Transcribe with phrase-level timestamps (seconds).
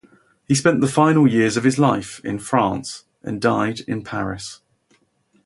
[0.47, 4.61] He spent the final years of his life in France and died in Paris.